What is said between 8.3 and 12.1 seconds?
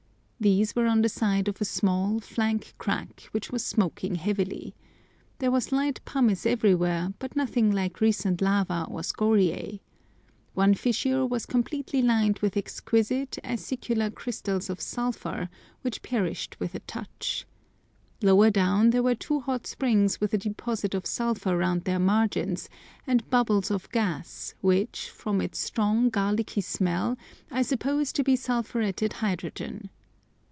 lava or scoriæ. One fissure was completely